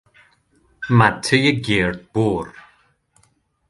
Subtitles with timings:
[0.97, 2.47] مته گردبر